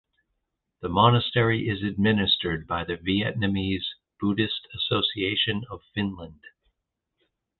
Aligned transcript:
The 0.81 0.89
monastery 0.89 1.69
is 1.69 1.83
administered 1.83 2.65
by 2.65 2.85
the 2.85 2.97
Vietnamese 2.97 3.85
Buddhist 4.19 4.67
Association 4.73 5.63
of 5.69 5.81
Finland. 5.93 6.39